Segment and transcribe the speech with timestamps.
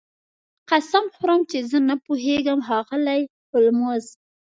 [0.69, 4.05] قسم خورم چې زه نه پوهیږم ښاغلی هولمز